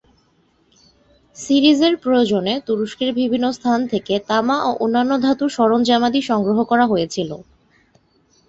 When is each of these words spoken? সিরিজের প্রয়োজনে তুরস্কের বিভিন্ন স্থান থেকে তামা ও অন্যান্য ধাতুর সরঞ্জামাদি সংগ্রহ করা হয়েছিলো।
সিরিজের 1.35 1.93
প্রয়োজনে 2.03 2.53
তুরস্কের 2.67 3.09
বিভিন্ন 3.13 3.45
স্থান 3.51 3.79
থেকে 3.87 4.13
তামা 4.29 4.57
ও 4.61 4.71
অন্যান্য 4.83 5.11
ধাতুর 5.25 5.49
সরঞ্জামাদি 5.57 6.21
সংগ্রহ 6.29 6.57
করা 6.63 6.85
হয়েছিলো। 6.87 7.37